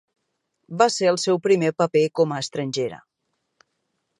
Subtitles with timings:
[0.81, 2.99] Va ser el seu primer paper com a estrangera.